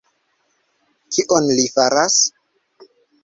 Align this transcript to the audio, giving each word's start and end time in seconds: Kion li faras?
Kion 1.17 1.51
li 1.59 1.65
faras? 1.75 2.17